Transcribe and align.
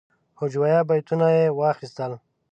هجویه 0.39 0.79
بیتونه 0.89 1.27
یې 1.37 1.45
واخیستل. 1.59 2.11